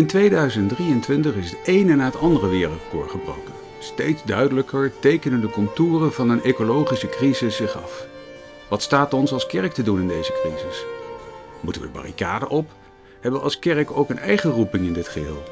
[0.00, 3.52] In 2023 is het ene na het andere wereldrecord gebroken.
[3.78, 8.06] Steeds duidelijker tekenen de contouren van een ecologische crisis zich af.
[8.68, 10.84] Wat staat ons als kerk te doen in deze crisis?
[11.60, 12.70] Moeten we de barricade op?
[13.20, 15.42] Hebben we als kerk ook een eigen roeping in dit geheel?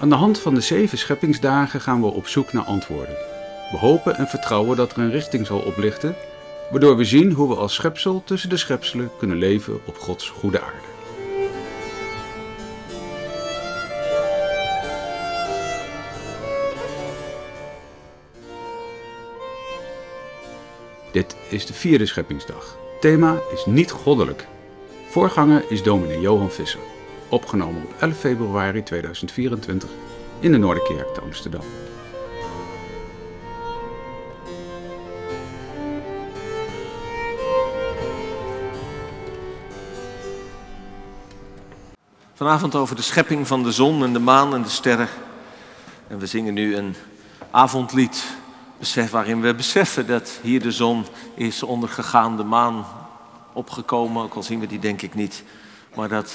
[0.00, 3.16] Aan de hand van de zeven scheppingsdagen gaan we op zoek naar antwoorden.
[3.70, 6.16] We hopen en vertrouwen dat er een richting zal oplichten,
[6.70, 10.60] waardoor we zien hoe we als schepsel tussen de schepselen kunnen leven op Gods goede
[10.60, 10.89] aarde.
[21.12, 22.76] Dit is de vierde scheppingsdag.
[23.00, 24.46] Thema is niet goddelijk.
[25.08, 26.80] Voorganger is dominee Johan Visser.
[27.28, 29.90] Opgenomen op 11 februari 2024
[30.40, 31.60] in de Noorderkerk te Amsterdam.
[42.34, 45.08] Vanavond over de schepping van de zon en de maan en de sterren.
[46.08, 46.94] En we zingen nu een
[47.50, 48.24] avondlied
[48.80, 52.86] besef, waarin we beseffen dat hier de zon is ondergegaan, de maan
[53.52, 55.44] opgekomen, ook al zien we die denk ik niet.
[55.94, 56.34] Maar dat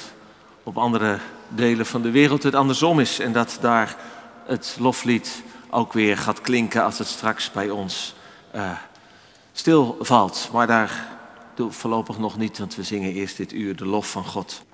[0.64, 3.98] op andere delen van de wereld het andersom is en dat daar
[4.46, 8.16] het loflied ook weer gaat klinken als het straks bij ons
[8.56, 8.72] uh,
[9.52, 10.50] stilvalt.
[10.54, 11.08] Maar daar
[11.56, 14.65] doe voorlopig nog niet, want we zingen eerst dit uur de lof van God.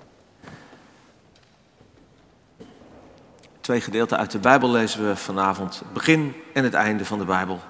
[3.62, 5.78] Twee gedeelten uit de Bijbel lezen we vanavond.
[5.78, 7.60] Het begin en het einde van de Bijbel.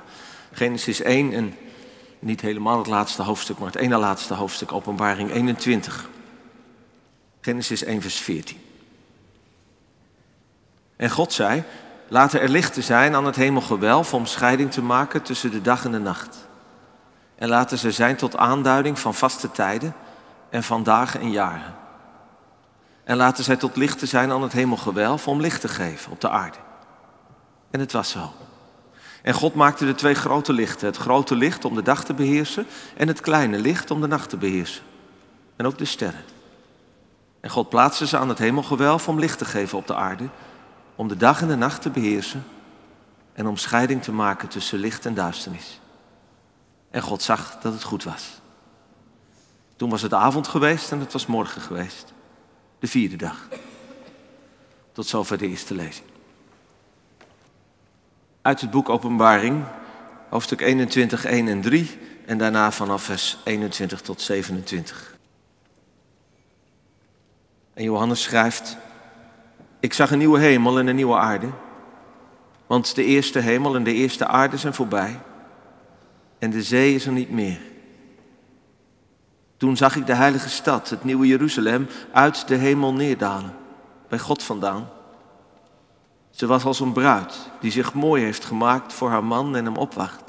[0.53, 1.57] Genesis 1 en
[2.19, 6.09] niet helemaal het laatste hoofdstuk, maar het ene laatste hoofdstuk, Openbaring 21.
[7.41, 8.61] Genesis 1, vers 14.
[10.97, 11.63] En God zei:
[12.09, 15.93] Laten er lichten zijn aan het hemelgewelf om scheiding te maken tussen de dag en
[15.93, 16.49] de nacht.
[17.35, 19.95] En laten ze zijn tot aanduiding van vaste tijden
[20.51, 21.82] en van dagen en jaren.
[23.05, 26.29] En laten zij tot lichten zijn aan het hemelgewelf om licht te geven op de
[26.29, 26.59] aarde.
[27.71, 28.33] En het was zo.
[29.23, 30.87] En God maakte de twee grote lichten.
[30.87, 34.29] Het grote licht om de dag te beheersen en het kleine licht om de nacht
[34.29, 34.83] te beheersen.
[35.57, 36.25] En ook de sterren.
[37.41, 40.29] En God plaatste ze aan het hemelgewelf om licht te geven op de aarde,
[40.95, 42.45] om de dag en de nacht te beheersen
[43.33, 45.81] en om scheiding te maken tussen licht en duisternis.
[46.91, 48.41] En God zag dat het goed was.
[49.77, 52.13] Toen was het avond geweest en het was morgen geweest
[52.83, 53.49] de vierde dag.
[54.93, 56.07] Tot zover de eerste lezing.
[58.41, 59.65] Uit het boek Openbaring,
[60.29, 65.17] hoofdstuk 21, 1 en 3 en daarna vanaf vers 21 tot 27.
[67.75, 68.77] En Johannes schrijft,
[69.81, 71.51] ik zag een nieuwe hemel en een nieuwe aarde,
[72.67, 75.21] want de eerste hemel en de eerste aarde zijn voorbij
[76.39, 77.72] en de zee is er niet meer.
[79.63, 83.55] Toen zag ik de heilige stad, het nieuwe Jeruzalem, uit de hemel neerdalen,
[84.09, 84.89] bij God vandaan.
[86.31, 89.77] Ze was als een bruid die zich mooi heeft gemaakt voor haar man en hem
[89.77, 90.23] opwacht.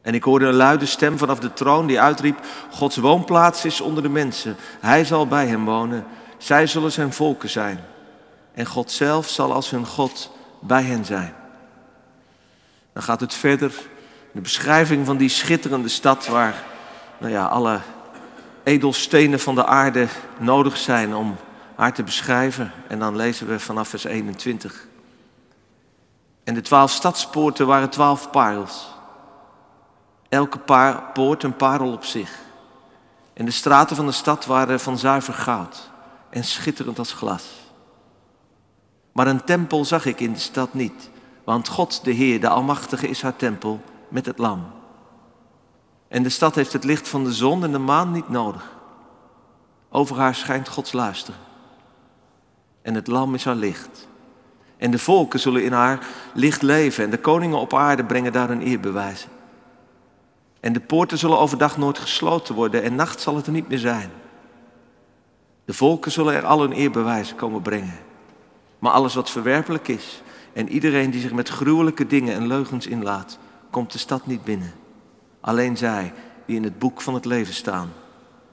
[0.00, 2.38] En ik hoorde een luide stem vanaf de troon die uitriep:
[2.70, 4.56] Gods woonplaats is onder de mensen.
[4.80, 6.06] Hij zal bij hen wonen.
[6.38, 7.84] Zij zullen zijn volken zijn.
[8.54, 11.34] En God zelf zal als hun God bij hen zijn.
[12.92, 13.72] Dan gaat het verder.
[14.32, 16.70] De beschrijving van die schitterende stad waar
[17.22, 17.80] nou ja, alle
[18.62, 21.36] edelstenen van de aarde nodig zijn om
[21.74, 22.72] haar te beschrijven.
[22.88, 24.86] En dan lezen we vanaf vers 21.
[26.44, 28.90] En de twaalf stadspoorten waren twaalf parels.
[30.28, 32.38] Elke paar, poort een parel op zich.
[33.32, 35.90] En de straten van de stad waren van zuiver goud
[36.30, 37.44] en schitterend als glas.
[39.12, 41.10] Maar een tempel zag ik in de stad niet,
[41.44, 44.81] want God, de Heer, de Almachtige, is haar tempel met het lam.
[46.12, 48.72] En de stad heeft het licht van de zon en de maan niet nodig.
[49.90, 51.34] Over haar schijnt Gods luister.
[52.82, 54.08] En het lam is haar licht.
[54.76, 57.04] En de volken zullen in haar licht leven.
[57.04, 59.26] En de koningen op aarde brengen daar een eerbewijs.
[60.60, 62.82] En de poorten zullen overdag nooit gesloten worden.
[62.82, 64.10] En nacht zal het er niet meer zijn.
[65.64, 67.98] De volken zullen er al een eerbewijzen komen brengen.
[68.78, 70.22] Maar alles wat verwerpelijk is.
[70.52, 73.38] En iedereen die zich met gruwelijke dingen en leugens inlaat,
[73.70, 74.81] komt de stad niet binnen.
[75.42, 76.12] Alleen zij
[76.46, 77.92] die in het boek van het leven staan,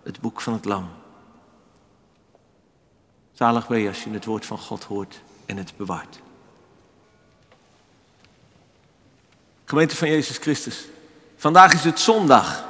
[0.04, 0.90] het boek van het lam.
[3.34, 6.20] Zalig ben je als je het woord van God hoort en het bewaart.
[9.66, 10.88] Gemeente van Jezus Christus,
[11.38, 12.66] vandaag is het zondag.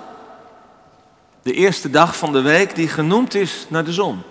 [1.42, 4.22] De eerste dag van de week die genoemd is naar de zon.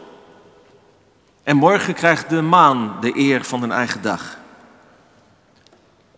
[1.43, 4.39] En morgen krijgt de maan de eer van een eigen dag.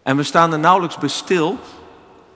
[0.02, 1.58] En we staan er nauwelijks bij stil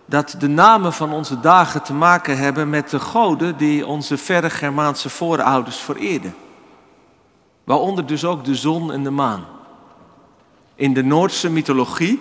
[0.07, 4.51] dat de namen van onze dagen te maken hebben met de goden die onze verre
[4.51, 6.35] Germaanse voorouders vereerden.
[7.65, 9.45] Waaronder dus ook de zon en de maan.
[10.75, 12.21] In de Noordse mythologie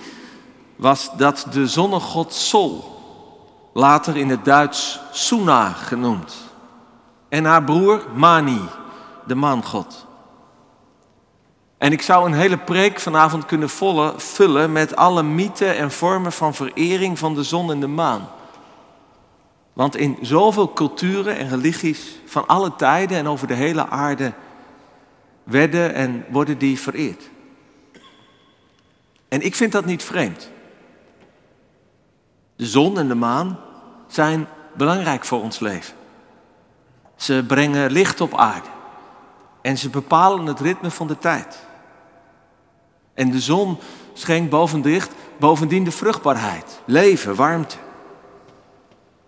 [0.75, 2.99] was dat de zonnegod Sol,
[3.73, 6.35] later in het Duits Suna genoemd.
[7.29, 8.61] En haar broer Mani,
[9.25, 10.05] de maangod.
[11.83, 13.69] En ik zou een hele preek vanavond kunnen
[14.17, 18.29] vullen met alle mythen en vormen van verering van de zon en de maan.
[19.73, 24.33] Want in zoveel culturen en religies van alle tijden en over de hele aarde
[25.43, 27.29] werden en worden die vereerd.
[29.27, 30.49] En ik vind dat niet vreemd.
[32.55, 33.59] De zon en de maan
[34.07, 35.95] zijn belangrijk voor ons leven.
[37.15, 38.69] Ze brengen licht op aarde
[39.61, 41.71] en ze bepalen het ritme van de tijd.
[43.13, 43.77] En de zon
[44.13, 44.49] schenkt
[45.39, 47.77] bovendien de vruchtbaarheid, leven, warmte.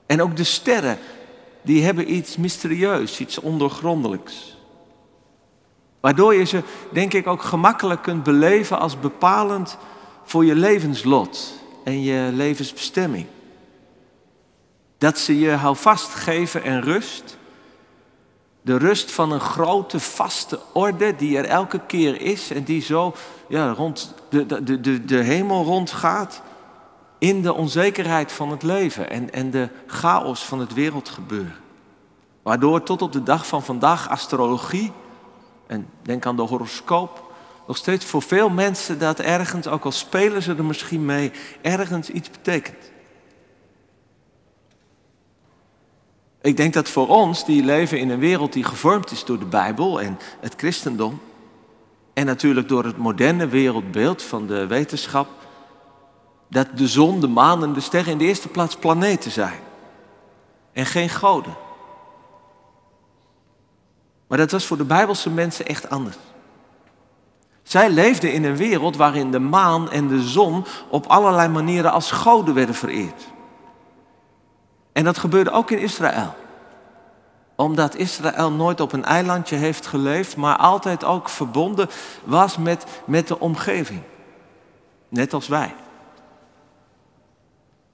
[0.05, 0.97] En ook de sterren,
[1.61, 4.57] die hebben iets mysterieus, iets ondoorgrondelijks.
[5.99, 9.77] Waardoor je ze, denk ik, ook gemakkelijk kunt beleven als bepalend
[10.23, 11.53] voor je levenslot
[11.83, 13.25] en je levensbestemming.
[14.97, 17.37] Dat ze je houvast geven en rust.
[18.65, 23.15] De rust van een grote, vaste orde die er elke keer is en die zo
[23.47, 26.41] ja, rond de, de, de, de hemel rondgaat.
[27.17, 31.55] In de onzekerheid van het leven en, en de chaos van het wereldgebeuren.
[32.41, 34.91] Waardoor tot op de dag van vandaag astrologie,
[35.67, 37.23] en denk aan de horoscoop,
[37.67, 41.31] nog steeds voor veel mensen dat ergens, ook al spelen ze er misschien mee,
[41.61, 42.91] ergens iets betekent.
[46.45, 49.45] Ik denk dat voor ons, die leven in een wereld die gevormd is door de
[49.45, 51.21] Bijbel en het christendom,
[52.13, 55.27] en natuurlijk door het moderne wereldbeeld van de wetenschap,
[56.49, 59.59] dat de zon, de maan en de sterren in de eerste plaats planeten zijn
[60.73, 61.55] en geen goden.
[64.27, 66.17] Maar dat was voor de Bijbelse mensen echt anders.
[67.63, 72.11] Zij leefden in een wereld waarin de maan en de zon op allerlei manieren als
[72.11, 73.33] goden werden vereerd.
[74.95, 76.35] En dat gebeurde ook in Israël.
[77.55, 81.89] Omdat Israël nooit op een eilandje heeft geleefd, maar altijd ook verbonden
[82.23, 84.01] was met, met de omgeving.
[85.09, 85.75] Net als wij.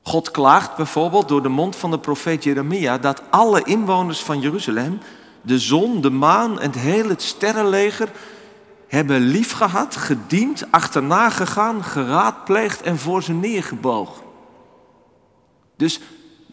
[0.02, 5.00] God klaagt bijvoorbeeld door de mond van de profeet Jeremia dat alle inwoners van Jeruzalem,
[5.42, 8.10] de zon, de maan en het hele sterrenleger
[8.88, 14.24] hebben liefgehad, gediend, achterna gegaan, geraadpleegd en voor ze neergebogen.
[15.76, 16.00] Dus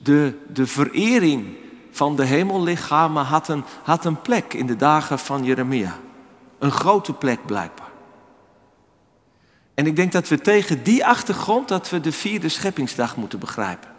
[0.02, 1.56] de, de verering
[1.90, 5.98] van de hemellichamen had een, had een plek in de dagen van Jeremia.
[6.58, 7.90] Een grote plek blijkbaar.
[9.74, 13.90] En ik denk dat we tegen die achtergrond dat we de vierde scheppingsdag moeten begrijpen.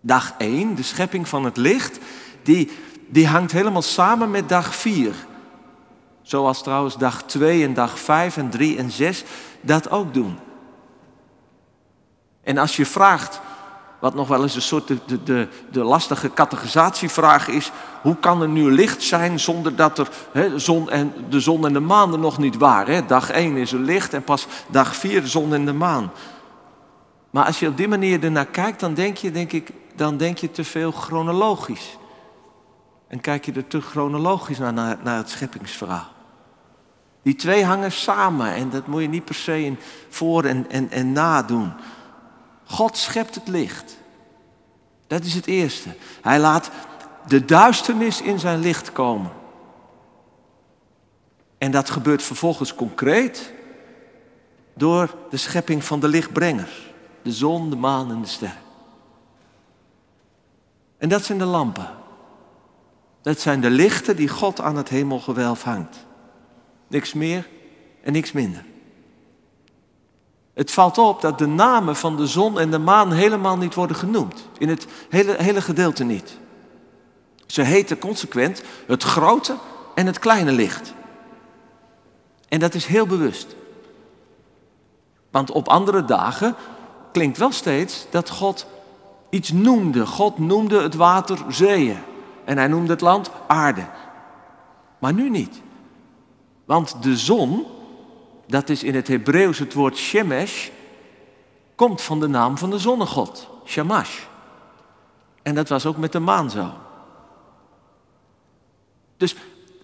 [0.00, 1.98] Dag 1, de schepping van het licht,
[2.42, 2.70] die,
[3.08, 5.14] die hangt helemaal samen met dag 4.
[6.22, 9.24] Zoals trouwens dag 2 en dag 5 en 3 en 6
[9.60, 10.38] dat ook doen.
[12.42, 13.40] En als je vraagt,
[14.00, 17.70] wat nog wel eens een soort de, de, de, lastige categorisatievraag is,
[18.02, 20.08] hoe kan er nu licht zijn zonder dat er
[20.56, 23.06] zon en, de zon en de maan er nog niet waren?
[23.06, 26.12] Dag 1 is er licht en pas dag 4 de zon en de maan.
[27.30, 30.38] Maar als je op die manier ernaar kijkt, dan denk je, denk ik, dan denk
[30.38, 31.98] je te veel chronologisch.
[33.08, 36.08] En kijk je er te chronologisch naar, naar, naar het scheppingsverhaal.
[37.22, 39.78] Die twee hangen samen en dat moet je niet per se in
[40.08, 41.72] voor en, en, en na doen.
[42.70, 43.96] God schept het licht.
[45.06, 45.96] Dat is het eerste.
[46.22, 46.70] Hij laat
[47.26, 49.30] de duisternis in zijn licht komen.
[51.58, 53.52] En dat gebeurt vervolgens concreet
[54.74, 56.92] door de schepping van de lichtbrengers.
[57.22, 58.62] De zon, de maan en de sterren.
[60.98, 61.90] En dat zijn de lampen.
[63.22, 66.06] Dat zijn de lichten die God aan het hemelgewelf hangt.
[66.86, 67.48] Niks meer
[68.02, 68.64] en niks minder.
[70.60, 73.96] Het valt op dat de namen van de zon en de maan helemaal niet worden
[73.96, 74.48] genoemd.
[74.58, 76.38] In het hele, hele gedeelte niet.
[77.46, 79.56] Ze heten consequent het grote
[79.94, 80.94] en het kleine licht.
[82.48, 83.56] En dat is heel bewust.
[85.30, 86.54] Want op andere dagen
[87.12, 88.66] klinkt wel steeds dat God
[89.30, 90.06] iets noemde.
[90.06, 91.98] God noemde het water zeeën.
[92.44, 93.86] En hij noemde het land aarde.
[94.98, 95.60] Maar nu niet.
[96.64, 97.66] Want de zon,
[98.50, 100.68] dat is in het Hebreeuws het woord shemesh,
[101.74, 104.18] komt van de naam van de zonnegod, Shamash.
[105.42, 106.72] En dat was ook met de maan zo.
[109.16, 109.34] Dus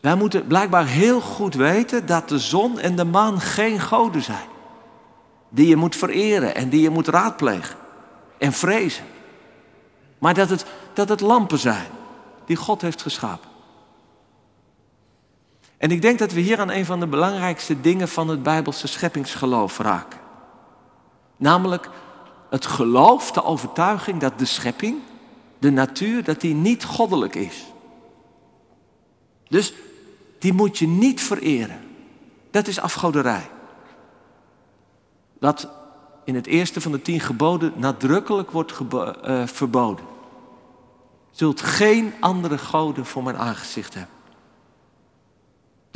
[0.00, 4.48] wij moeten blijkbaar heel goed weten dat de zon en de maan geen goden zijn.
[5.48, 7.76] Die je moet vereren en die je moet raadplegen
[8.38, 9.04] en vrezen.
[10.18, 11.86] Maar dat het, dat het lampen zijn
[12.44, 13.50] die God heeft geschapen.
[15.78, 18.86] En ik denk dat we hier aan een van de belangrijkste dingen van het Bijbelse
[18.86, 20.18] scheppingsgeloof raken.
[21.36, 21.90] Namelijk
[22.50, 24.98] het geloof, de overtuiging dat de schepping,
[25.58, 27.64] de natuur, dat die niet goddelijk is.
[29.48, 29.74] Dus
[30.38, 31.80] die moet je niet vereren.
[32.50, 33.50] Dat is afgoderij.
[35.38, 35.68] Dat
[36.24, 40.04] in het eerste van de tien geboden nadrukkelijk wordt uh, verboden.
[41.30, 44.15] Zult geen andere goden voor mijn aangezicht hebben.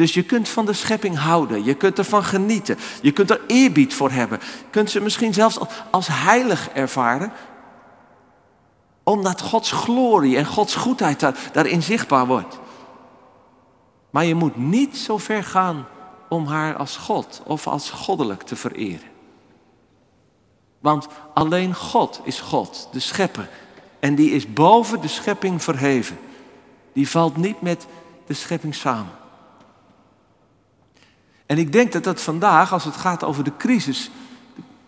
[0.01, 3.95] Dus je kunt van de schepping houden, je kunt ervan genieten, je kunt er eerbied
[3.95, 4.39] voor hebben.
[4.43, 5.59] Je kunt ze misschien zelfs
[5.91, 7.33] als heilig ervaren,
[9.03, 12.59] omdat Gods glorie en Gods goedheid daarin zichtbaar wordt.
[14.11, 15.87] Maar je moet niet zo ver gaan
[16.29, 19.09] om haar als God of als goddelijk te vereren.
[20.79, 23.51] Want alleen God is God, de schepper.
[23.99, 26.19] En die is boven de schepping verheven.
[26.93, 27.87] Die valt niet met
[28.27, 29.19] de schepping samen.
[31.51, 34.11] En ik denk dat dat vandaag, als het gaat over de crisis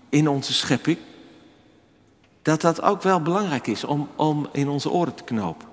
[0.08, 0.98] in onze schepping,
[2.42, 5.68] dat dat ook wel belangrijk is om, om in onze oren te knopen.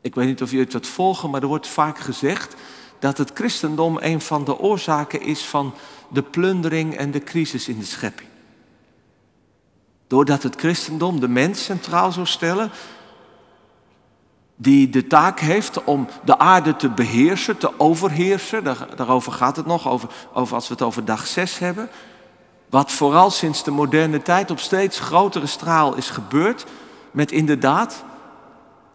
[0.00, 2.54] Ik weet niet of jullie het volgen, maar er wordt vaak gezegd
[2.98, 5.74] dat het christendom een van de oorzaken is van
[6.08, 8.28] de plundering en de crisis in de schepping.
[10.06, 12.70] Doordat het christendom de mens centraal zou stellen,
[14.56, 18.64] die de taak heeft om de aarde te beheersen, te overheersen.
[18.96, 21.88] daarover gaat het nog, over, over als we het over dag 6 hebben.
[22.70, 26.66] Wat vooral sinds de moderne tijd op steeds grotere straal is gebeurd,
[27.10, 28.04] met inderdaad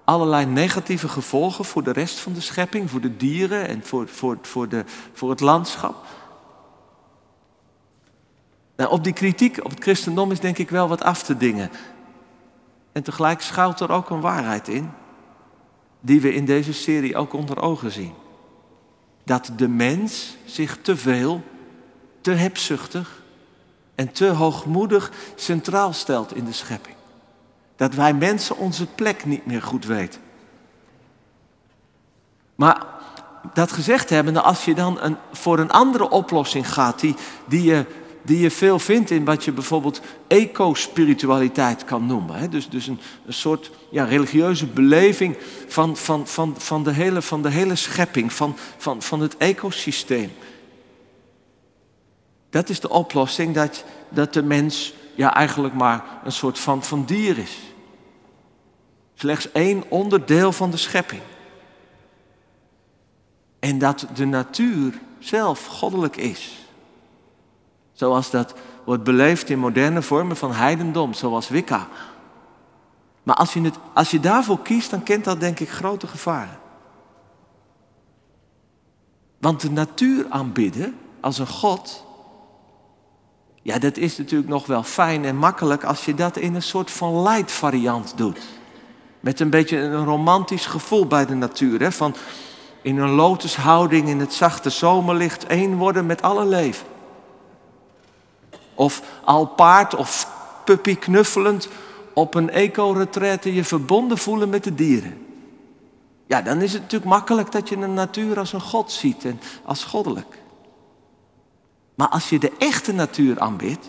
[0.04, 4.38] allerlei negatieve gevolgen voor de rest van de schepping, voor de dieren en voor, voor,
[4.42, 4.84] voor, de,
[5.14, 6.06] voor het landschap.
[8.76, 11.70] Nou, op die kritiek op het christendom is denk ik wel wat af te dingen.
[12.92, 14.92] En tegelijk schuilt er ook een waarheid in
[16.08, 18.14] die we in deze serie ook onder ogen zien.
[19.24, 21.44] Dat de mens zich te veel,
[22.22, 23.22] te hebzuchtig
[23.96, 26.96] en te hoogmoedig centraal stelt in de schepping.
[27.76, 30.22] Dat wij mensen onze plek niet meer goed weten.
[32.56, 32.86] Maar
[33.54, 37.86] dat gezegd hebbende, als je dan een, voor een andere oplossing gaat, die, die je
[38.28, 42.50] die je veel vindt in wat je bijvoorbeeld eco-spiritualiteit kan noemen.
[42.50, 47.42] Dus, dus een, een soort ja, religieuze beleving van, van, van, van, de hele, van
[47.42, 50.32] de hele schepping, van, van, van het ecosysteem.
[52.50, 57.06] Dat is de oplossing dat, dat de mens ja, eigenlijk maar een soort van, van
[57.06, 57.58] dier is.
[59.16, 61.22] Slechts één onderdeel van de schepping.
[63.60, 66.67] En dat de natuur zelf goddelijk is.
[67.98, 68.54] Zoals dat
[68.86, 71.88] wordt beleefd in moderne vormen van heidendom, zoals Wicca.
[73.24, 76.60] Maar als je, het, als je daarvoor kiest, dan kent dat denk ik grote gevaren.
[79.40, 82.06] Want de natuur aanbidden als een God,
[83.62, 86.92] ja, dat is natuurlijk nog wel fijn en makkelijk als je dat in een soort
[86.92, 88.46] van light variant doet.
[89.20, 91.80] Met een beetje een romantisch gevoel bij de natuur.
[91.80, 91.92] Hè?
[91.92, 92.16] Van
[92.82, 96.96] in een lotushouding in het zachte zomerlicht één worden met alle leven.
[98.78, 100.28] Of al paard of
[100.66, 101.70] puppy knuffelend
[102.14, 105.26] op een eco-retraite je verbonden voelen met de dieren.
[106.28, 109.40] Ja, dan is het natuurlijk makkelijk dat je de natuur als een god ziet en
[109.66, 110.38] als goddelijk.
[111.96, 113.88] Maar als je de echte natuur aanbidt,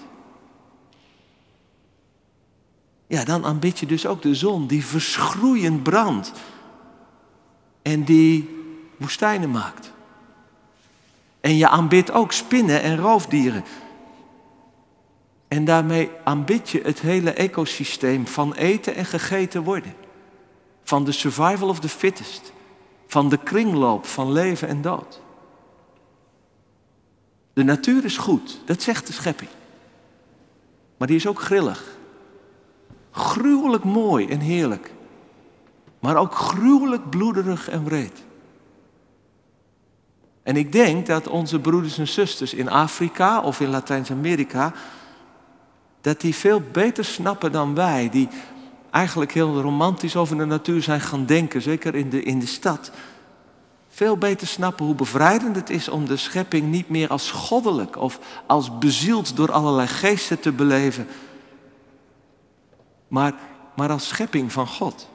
[3.07, 6.33] ja, dan aanbid je dus ook de zon die verschroeiend brandt
[7.83, 8.57] en die
[8.97, 9.93] woestijnen maakt.
[11.41, 13.65] En je aanbidt ook spinnen en roofdieren
[15.49, 19.95] en daarmee aanbid je het hele ecosysteem van eten en gegeten worden.
[20.83, 22.53] Van de survival of the fittest.
[23.07, 25.21] Van de kringloop van leven en dood.
[27.53, 29.51] De natuur is goed, dat zegt de schepping.
[30.97, 31.97] Maar die is ook grillig.
[33.11, 34.93] Gruwelijk mooi en heerlijk.
[35.99, 38.25] Maar ook gruwelijk bloederig en wreed.
[40.43, 44.73] En ik denk dat onze broeders en zusters in Afrika of in Latijns-Amerika
[46.09, 48.29] dat die veel beter snappen dan wij, die
[48.91, 52.91] eigenlijk heel romantisch over de natuur zijn gaan denken, zeker in de, in de stad.
[53.89, 58.19] Veel beter snappen hoe bevrijdend het is om de schepping niet meer als goddelijk of
[58.47, 61.07] als bezield door allerlei geesten te beleven,
[63.09, 63.33] maar,
[63.77, 65.09] maar als schepping van God.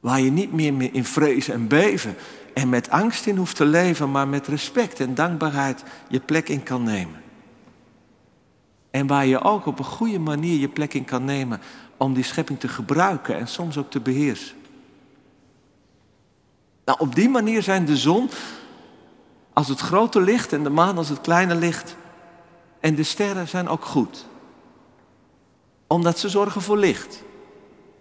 [0.00, 2.16] Waar je niet meer in vrees en beven
[2.54, 6.62] en met angst in hoeft te leven, maar met respect en dankbaarheid je plek in
[6.62, 7.24] kan nemen.
[8.96, 11.60] En waar je ook op een goede manier je plek in kan nemen
[11.96, 14.56] om die schepping te gebruiken en soms ook te beheersen.
[16.84, 18.30] Nou, op die manier zijn de zon
[19.52, 21.96] als het grote licht en de maan als het kleine licht.
[22.80, 24.26] En de sterren zijn ook goed.
[25.86, 27.22] Omdat ze zorgen voor licht.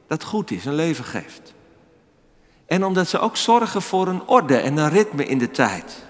[0.07, 1.53] Dat goed is, een leven geeft.
[2.65, 6.03] En omdat ze ook zorgen voor een orde en een ritme in de tijd.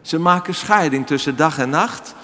[0.00, 2.14] Ze maken scheiding tussen dag en nacht.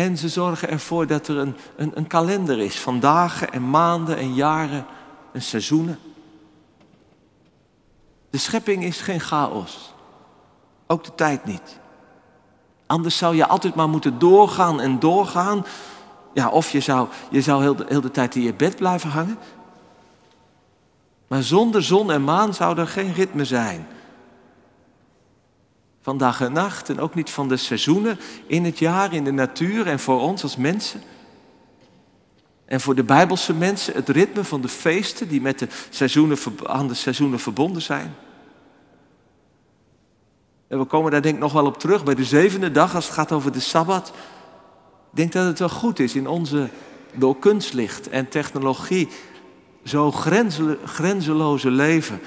[0.00, 4.16] En ze zorgen ervoor dat er een, een, een kalender is van dagen en maanden
[4.16, 4.86] en jaren
[5.32, 5.98] en seizoenen.
[8.30, 9.94] De schepping is geen chaos.
[10.86, 11.78] Ook de tijd niet.
[12.86, 15.64] Anders zou je altijd maar moeten doorgaan en doorgaan.
[16.34, 19.10] Ja, of je zou, je zou heel, de, heel de tijd in je bed blijven
[19.10, 19.38] hangen.
[21.28, 23.86] Maar zonder zon en maan zou er geen ritme zijn.
[26.00, 29.32] Van dag en nacht en ook niet van de seizoenen in het jaar, in de
[29.32, 31.02] natuur en voor ons als mensen.
[32.64, 36.88] En voor de Bijbelse mensen het ritme van de feesten die met de seizoenen, aan
[36.88, 38.14] de seizoenen verbonden zijn.
[40.68, 43.04] En we komen daar denk ik nog wel op terug bij de zevende dag als
[43.04, 44.08] het gaat over de Sabbat.
[45.10, 46.68] Ik denk dat het wel goed is in onze
[47.14, 49.08] door kunstlicht en technologie
[49.84, 50.10] zo
[50.84, 52.20] grenzeloze leven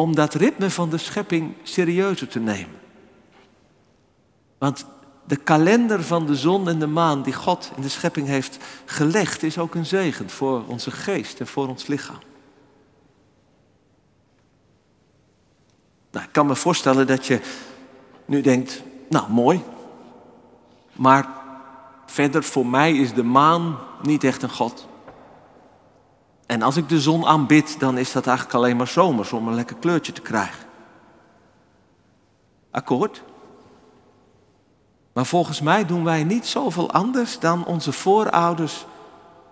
[0.00, 2.80] om dat ritme van de schepping serieuzer te nemen.
[4.58, 4.86] Want
[5.26, 9.42] de kalender van de zon en de maan die God in de schepping heeft gelegd,
[9.42, 12.18] is ook een zegen voor onze geest en voor ons lichaam.
[16.10, 17.40] Nou, ik kan me voorstellen dat je
[18.24, 19.62] nu denkt, nou mooi,
[20.92, 21.28] maar
[22.06, 24.88] verder voor mij is de maan niet echt een God.
[26.50, 29.54] En als ik de zon aanbid, dan is dat eigenlijk alleen maar zomers om een
[29.54, 30.66] lekker kleurtje te krijgen.
[32.70, 33.22] Akkoord?
[35.12, 38.86] Maar volgens mij doen wij niet zoveel anders dan onze voorouders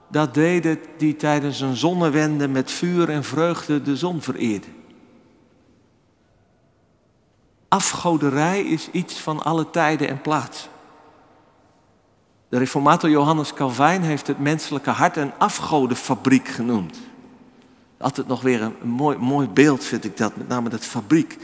[0.09, 4.75] dat deden die tijdens een zonnewende met vuur en vreugde de zon vereerden.
[7.69, 10.71] Afgoderij is iets van alle tijden en plaatsen.
[12.49, 16.99] De reformator Johannes Calvijn heeft het menselijke hart een afgodenfabriek genoemd.
[17.99, 21.37] Altijd nog weer een, mooi, mooi beeld vind ik dat, met name dat fabriek.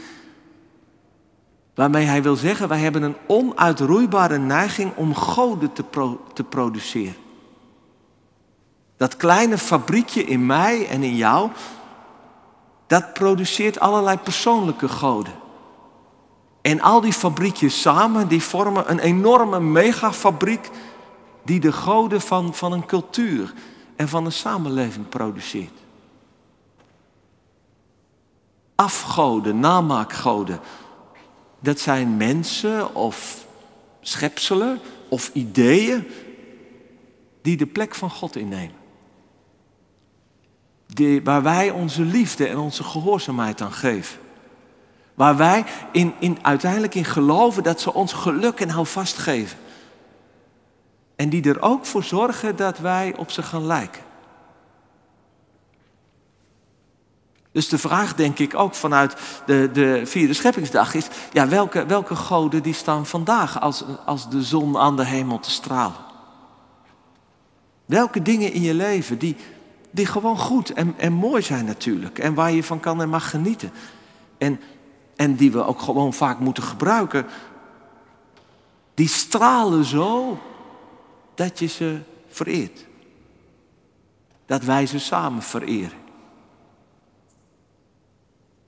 [1.75, 5.83] Waarmee hij wil zeggen, wij hebben een onuitroeibare neiging om goden te,
[6.33, 7.15] te produceren.
[8.97, 11.49] Dat kleine fabriekje in mij en in jou,
[12.87, 15.33] dat produceert allerlei persoonlijke goden.
[16.61, 20.69] En al die fabriekjes samen, die vormen een enorme megafabriek
[21.45, 23.53] die de goden van, van een cultuur
[23.95, 25.83] en van een samenleving produceert.
[28.75, 30.59] Afgoden, namaakgoden,
[31.59, 33.45] dat zijn mensen of
[34.01, 34.79] schepselen
[35.09, 36.07] of ideeën
[37.41, 38.75] die de plek van God innemen.
[40.87, 44.19] Die, waar wij onze liefde en onze gehoorzaamheid aan geven.
[45.13, 49.57] Waar wij in, in, uiteindelijk in geloven dat ze ons geluk en houvast geven.
[51.15, 54.03] En die er ook voor zorgen dat wij op ze gaan lijken.
[57.55, 62.15] Dus de vraag, denk ik, ook vanuit de, de vierde scheppingsdag is: ja, welke, welke
[62.15, 66.03] goden die staan vandaag als, als de zon aan de hemel te stralen?
[67.85, 69.35] Welke dingen in je leven die,
[69.91, 73.29] die gewoon goed en, en mooi zijn natuurlijk en waar je van kan en mag
[73.29, 73.71] genieten?
[74.37, 74.59] En,
[75.15, 77.25] en die we ook gewoon vaak moeten gebruiken,
[78.93, 80.39] die stralen zo
[81.35, 82.85] dat je ze vereert.
[84.45, 85.97] Dat wij ze samen vereren.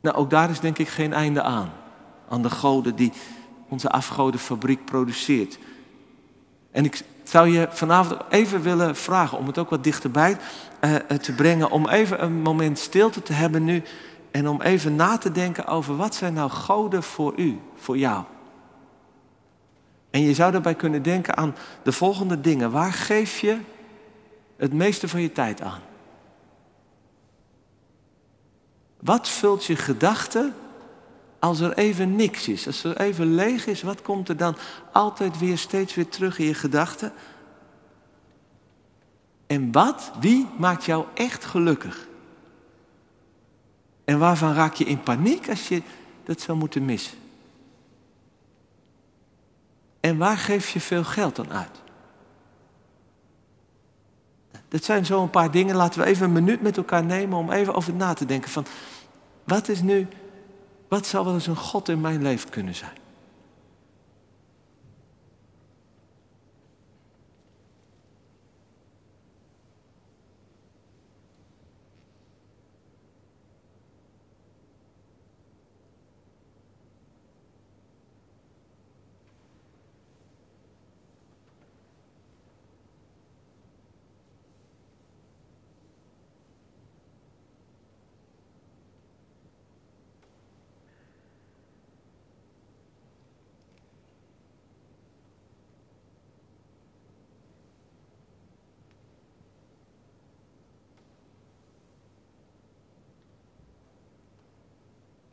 [0.02, 1.72] Nou, ook daar is denk ik geen einde aan.
[2.30, 3.12] Aan de goden die
[3.70, 5.60] onze afgodenfabriek produceert.
[6.72, 10.38] En ik zou je vanavond even willen vragen om het ook wat dichterbij
[10.82, 11.72] uh, te brengen.
[11.72, 13.84] Om even een moment stilte te hebben nu.
[14.32, 18.24] En om even na te denken over wat zijn nou goden voor u, voor jou.
[20.18, 22.72] En je zou daarbij kunnen denken aan de volgende dingen.
[22.72, 23.58] Waar geef je
[24.56, 25.82] het meeste van je tijd aan?
[29.00, 30.54] Wat vult je gedachten
[31.40, 32.68] als er even niks is?
[32.68, 34.56] Als er even leeg is, wat komt er dan
[34.92, 37.14] altijd weer steeds weer terug in je gedachten?
[39.48, 42.08] En wat, wie maakt jou echt gelukkig?
[44.06, 45.82] En waarvan raak je in paniek als je
[46.24, 47.27] dat zou moeten missen?
[50.00, 51.82] En waar geef je veel geld dan uit?
[54.68, 55.76] Dat zijn zo een paar dingen.
[55.76, 58.66] Laten we even een minuut met elkaar nemen om even over na te denken van
[59.44, 60.08] wat is nu,
[60.88, 63.07] wat zou wel eens een God in mijn leven kunnen zijn?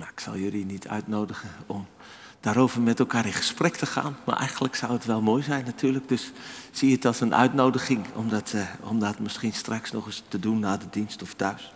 [0.04, 1.86] Nou, ik zal jullie niet uitnodigen om
[2.40, 4.16] daarover met elkaar in gesprek te gaan.
[4.24, 6.08] Maar eigenlijk zou het wel mooi zijn natuurlijk.
[6.08, 6.32] Dus
[6.70, 10.38] zie het als een uitnodiging om dat, uh, om dat misschien straks nog eens te
[10.38, 11.74] doen na de dienst of thuis.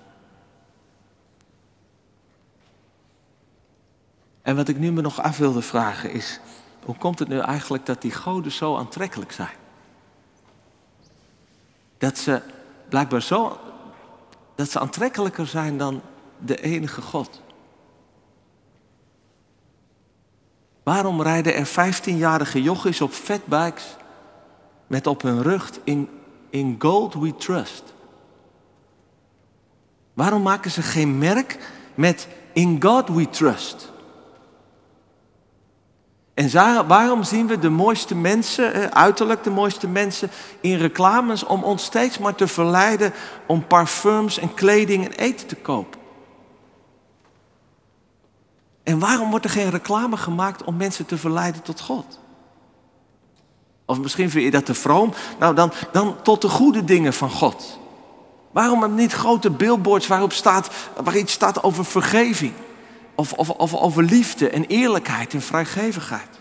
[4.43, 6.41] En wat ik nu me nog af wilde vragen is,
[6.85, 9.57] hoe komt het nu eigenlijk dat die goden zo aantrekkelijk zijn?
[11.99, 12.43] Dat ze
[12.89, 13.61] blijkbaar zo,
[14.55, 16.03] dat ze aantrekkelijker zijn dan
[16.39, 17.47] de enige God.
[20.89, 23.97] Waarom rijden er 15-jarige jochies op fatbikes
[24.87, 26.09] met op hun rug in,
[26.51, 27.83] in gold we trust?
[30.15, 31.59] Waarom maken ze geen merk
[31.95, 33.93] met in God we trust?
[36.35, 36.53] En
[36.87, 41.85] waarom zien we de mooiste mensen, eh, uiterlijk de mooiste mensen, in reclames om ons
[41.85, 43.13] steeds maar te verleiden
[43.47, 46.01] om parfums en kleding en eten te kopen?
[48.89, 52.19] En waarom wordt er geen reclame gemaakt om mensen te verleiden tot God?
[53.85, 55.13] Of misschien vind je dat te vroom.
[55.39, 57.79] Nou, dan, dan tot de goede dingen van God.
[58.51, 60.71] Waarom niet grote billboards waarop staat,
[61.03, 62.53] waar iets staat over vergeving?
[63.15, 66.41] Of, of, of over liefde en eerlijkheid en vrijgevigheid.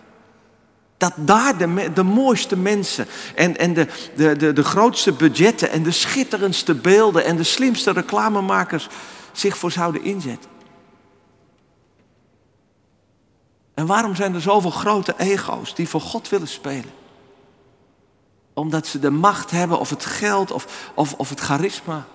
[0.97, 5.83] Dat daar de, de mooiste mensen en, en de, de, de, de grootste budgetten en
[5.83, 8.87] de schitterendste beelden en de slimste reclamemakers
[9.31, 10.55] zich voor zouden inzetten.
[13.77, 16.91] En waarom zijn er zoveel grote ego's die voor God willen spelen?
[18.53, 22.05] Omdat ze de macht hebben of het geld of, of, of het charisma.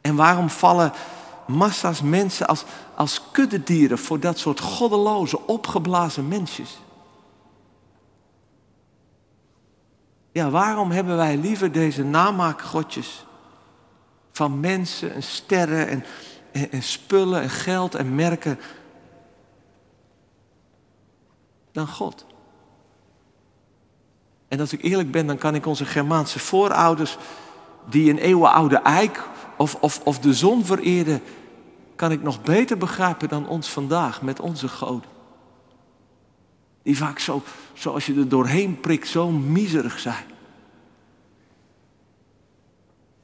[0.00, 0.92] En waarom vallen
[1.46, 2.64] massa's mensen als,
[2.94, 6.78] als kuddedieren voor dat soort goddeloze, opgeblazen mensjes?
[10.32, 13.26] Ja, waarom hebben wij liever deze namaakgodjes
[14.32, 16.04] van mensen en sterren en,
[16.52, 18.58] en, en spullen en geld en merken
[21.72, 22.26] dan God.
[24.48, 27.16] En als ik eerlijk ben, dan kan ik onze Germaanse voorouders,
[27.88, 31.22] die een eeuwenoude eik of, of, of de zon vereerden,
[31.96, 35.10] kan ik nog beter begrijpen dan ons vandaag met onze goden.
[36.82, 40.24] Die vaak zo, zoals je er doorheen prikt, zo miserig zijn.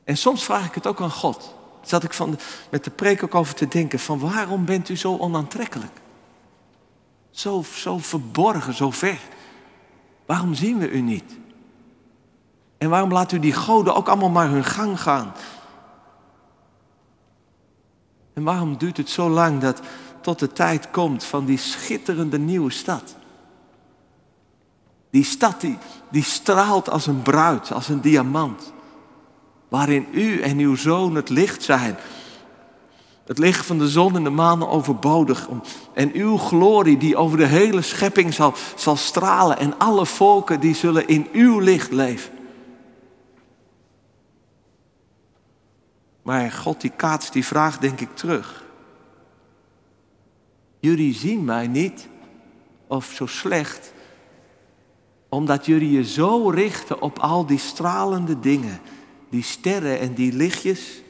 [0.05, 1.55] En soms vraag ik het ook aan God.
[1.83, 2.39] Zat ik van,
[2.71, 6.01] met de preek ook over te denken: van waarom bent u zo onaantrekkelijk?
[7.37, 9.19] Zo, zo verborgen, zo ver.
[10.27, 11.39] Waarom zien we u niet?
[12.79, 15.33] En waarom laat u die goden ook allemaal maar hun gang gaan?
[18.33, 19.81] En waarom duurt het zo lang dat
[20.21, 23.17] tot de tijd komt van die schitterende nieuwe stad?
[25.11, 25.79] Die stad die,
[26.11, 28.73] die straalt als een bruid, als een diamant.
[29.69, 31.97] Waarin u en uw zoon het licht zijn
[33.27, 35.49] het licht van de zon en de maan overbodig.
[35.95, 39.59] En uw glorie die over de hele schepping zal, zal stralen.
[39.59, 42.33] En alle volken die zullen in uw licht leven.
[46.23, 48.65] Maar God die kaatst die vraag denk ik terug.
[50.79, 52.09] Jullie zien mij niet
[52.87, 53.93] of zo slecht.
[55.29, 58.81] Omdat jullie je zo richten op al die stralende dingen.
[59.31, 61.03] Die sterren en die lichtjes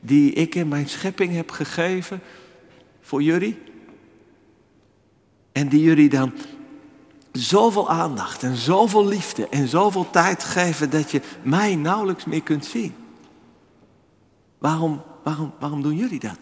[0.00, 2.20] die ik in mijn schepping heb gegeven
[3.00, 3.58] voor jullie.
[5.52, 6.32] En die jullie dan
[7.32, 12.64] zoveel aandacht en zoveel liefde en zoveel tijd geven dat je mij nauwelijks meer kunt
[12.64, 12.94] zien.
[14.58, 16.38] Waarom, waarom, waarom doen jullie dat?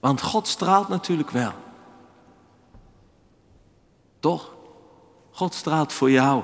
[0.00, 1.52] Want God straalt natuurlijk wel.
[4.20, 4.54] Toch?
[5.30, 6.42] God straalt voor jou,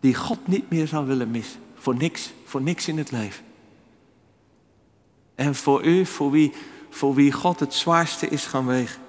[0.00, 1.60] die God niet meer zou willen missen.
[1.78, 3.44] Voor niks, voor niks in het leven.
[5.34, 6.52] En voor u, voor wie,
[6.90, 9.00] voor wie God het zwaarste is gaan wegen.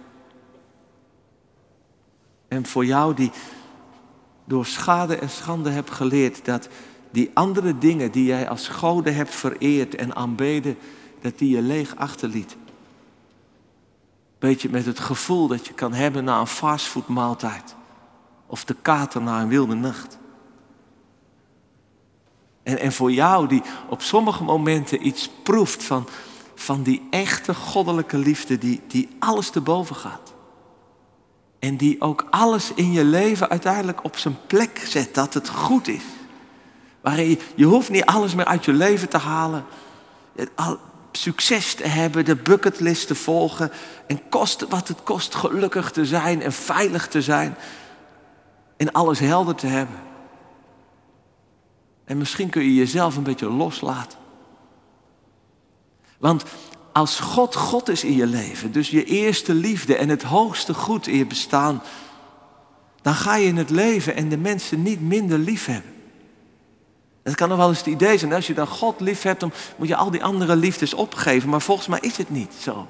[2.47, 3.31] En voor jou die
[4.45, 6.67] door schade en schande hebt geleerd dat
[7.11, 10.77] die andere dingen die jij als goden hebt vereerd en aanbeden,
[11.21, 12.57] dat die je leeg achterliet.
[14.39, 17.75] Beetje met het gevoel dat je kan hebben na een fastfoodmaaltijd.
[18.45, 20.17] Of de kater na een wilde nacht.
[22.69, 26.07] En, en voor jou die op sommige momenten iets proeft van,
[26.55, 30.33] van die echte goddelijke liefde die, die alles te boven gaat.
[31.59, 35.87] En die ook alles in je leven uiteindelijk op zijn plek zet, dat het goed
[35.87, 36.03] is.
[37.01, 39.65] Waarin je, je hoeft niet alles meer uit je leven te halen.
[40.55, 40.77] Al,
[41.11, 43.71] succes te hebben, de bucketlist te volgen.
[44.07, 47.55] En kost wat het kost gelukkig te zijn en veilig te zijn.
[48.77, 50.08] En alles helder te hebben.
[52.09, 54.19] En misschien kun je jezelf een beetje loslaten.
[56.17, 56.43] Want
[56.91, 61.07] als God God is in je leven, dus je eerste liefde en het hoogste goed
[61.07, 61.81] in je bestaan,
[63.01, 65.93] dan ga je in het leven en de mensen niet minder lief hebben.
[67.23, 69.51] Het kan nog wel eens het idee zijn, als je dan God lief hebt, dan
[69.75, 71.49] moet je al die andere liefdes opgeven.
[71.49, 72.87] Maar volgens mij is het niet zo.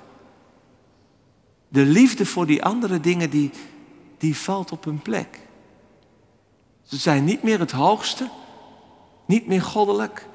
[1.68, 3.52] De liefde voor die andere dingen, die,
[4.18, 5.40] die valt op hun plek.
[6.84, 8.30] Ze zijn niet meer het hoogste,
[9.30, 10.28] niet meer goddelijk,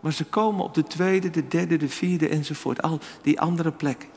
[0.00, 2.82] maar ze komen op de tweede, de derde, de vierde enzovoort.
[2.82, 4.08] Al die andere plekken.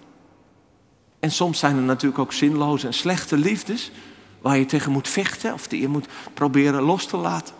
[1.19, 3.91] En soms zijn er natuurlijk ook zinloze en slechte liefdes,
[4.41, 7.55] waar je tegen moet vechten of die je moet proberen los te laten.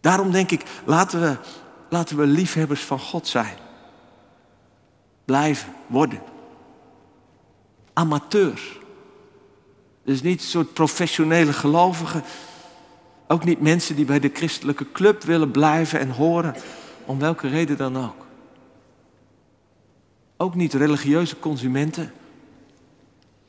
[0.00, 1.36] Daarom denk ik, laten we,
[1.88, 3.56] laten we liefhebbers van God zijn.
[5.24, 6.22] Blijven, worden.
[7.92, 8.78] Amateurs.
[10.04, 12.22] Dus niet een soort professionele gelovigen.
[13.32, 16.54] Ook niet mensen die bij de christelijke club willen blijven en horen.
[17.04, 18.26] Om welke reden dan ook.
[20.36, 22.12] Ook niet religieuze consumenten.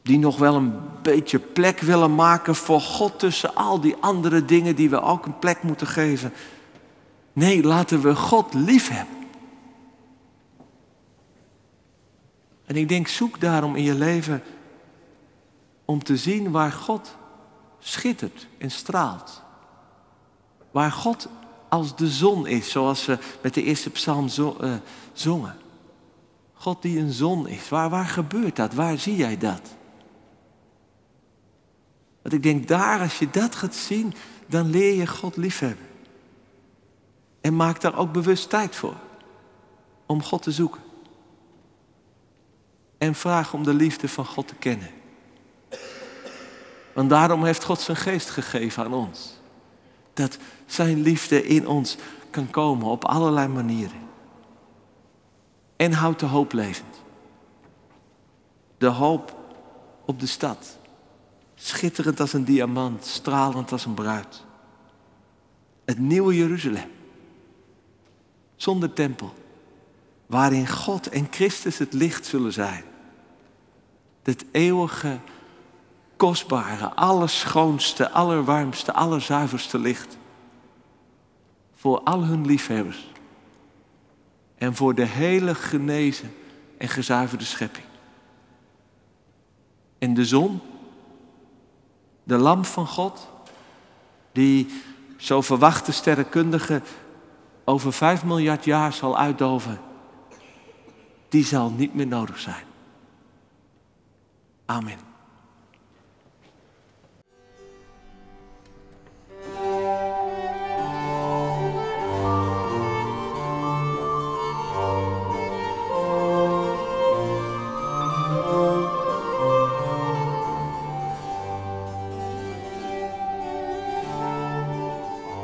[0.01, 4.75] Die nog wel een beetje plek willen maken voor God tussen al die andere dingen
[4.75, 6.33] die we ook een plek moeten geven.
[7.33, 9.27] Nee, laten we God lief hebben.
[12.65, 14.43] En ik denk, zoek daarom in je leven
[15.85, 17.15] om te zien waar God
[17.79, 19.42] schittert en straalt.
[20.73, 21.27] Waar God
[21.69, 24.73] als de zon is, zoals we met de eerste psalm zo, uh,
[25.13, 25.55] zongen.
[26.53, 27.69] God die een zon is.
[27.69, 28.73] Waar, waar gebeurt dat?
[28.73, 29.61] Waar zie jij dat?
[32.21, 34.13] Want ik denk daar, als je dat gaat zien,
[34.47, 35.87] dan leer je God liefhebben.
[37.41, 38.95] En maak daar ook bewust tijd voor.
[40.05, 40.81] Om God te zoeken.
[42.97, 44.89] En vraag om de liefde van God te kennen.
[46.93, 49.41] Want daarom heeft God zijn geest gegeven aan ons.
[50.13, 51.97] Dat zijn liefde in ons
[52.29, 54.01] kan komen op allerlei manieren.
[55.75, 57.01] En houdt de hoop levend.
[58.77, 59.37] De hoop
[60.05, 60.77] op de stad.
[61.55, 64.45] Schitterend als een diamant, stralend als een bruid.
[65.85, 66.91] Het nieuwe Jeruzalem.
[68.55, 69.33] Zonder tempel.
[70.25, 72.83] Waarin God en Christus het licht zullen zijn.
[74.23, 75.19] Het eeuwige
[76.23, 80.17] kostbare, allerschoonste, allerwarmste, allerzuiverste licht.
[81.73, 83.11] Voor al hun liefhebbers.
[84.55, 86.33] En voor de hele genezen
[86.77, 87.85] en gezuiverde schepping.
[89.97, 90.61] En de zon,
[92.23, 93.27] de lamp van God,
[94.31, 94.81] die
[95.17, 96.81] zo verwachte sterrenkundige
[97.63, 99.79] over vijf miljard jaar zal uitdoven,
[101.29, 102.65] die zal niet meer nodig zijn.
[104.65, 105.12] Amen.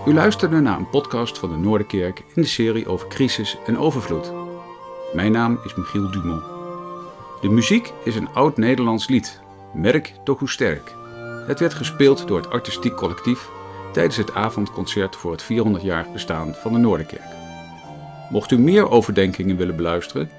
[0.09, 4.31] U luisterde naar een podcast van de Noorderkerk in de serie over crisis en overvloed.
[5.13, 6.43] Mijn naam is Michiel Dumont.
[7.41, 9.41] De muziek is een oud-Nederlands lied,
[9.73, 10.95] Merk toch hoe sterk.
[11.47, 13.49] Het werd gespeeld door het artistiek collectief
[13.91, 17.35] tijdens het avondconcert voor het 400-jarig bestaan van de Noorderkerk.
[18.29, 20.29] Mocht u meer overdenkingen willen beluisteren,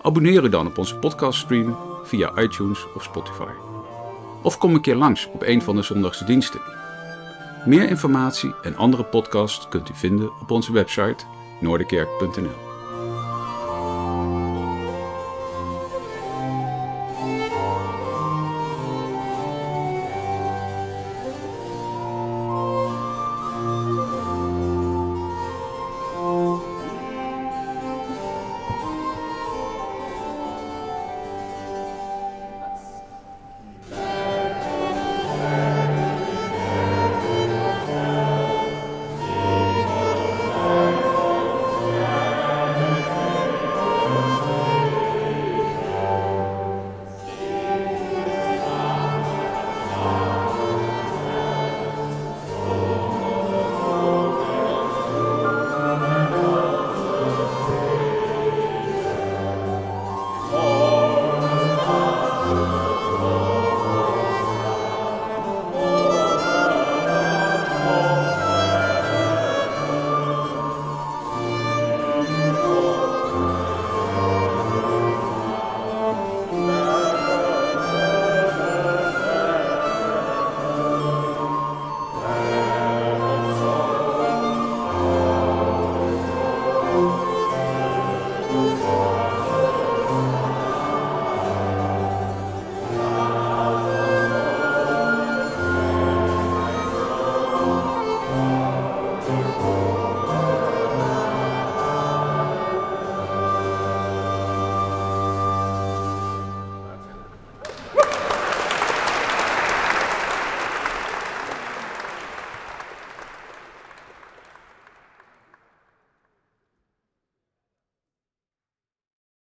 [0.00, 3.52] abonneer u dan op onze podcaststream via iTunes of Spotify.
[4.42, 6.81] Of kom een keer langs op een van de zondagse diensten.
[7.64, 11.24] Meer informatie en andere podcasts kunt u vinden op onze website
[11.60, 12.61] noorderkerk.nl.